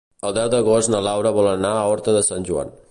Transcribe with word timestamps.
El 0.29 0.31
deu 0.37 0.47
d'agost 0.53 0.91
na 0.95 1.03
Laura 1.09 1.35
vol 1.37 1.51
anar 1.53 1.77
a 1.83 1.87
Horta 1.93 2.19
de 2.19 2.27
Sant 2.31 2.51
Joan. 2.51 2.79